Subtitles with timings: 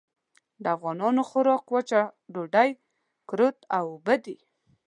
[0.63, 2.01] د افغانانو خوراک وچه
[2.33, 2.69] ډوډۍ،
[3.29, 4.37] کُرت او اوبه دي.